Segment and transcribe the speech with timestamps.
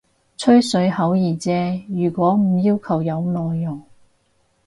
[0.35, 3.83] 吹水好易啫，如果唔要求有內容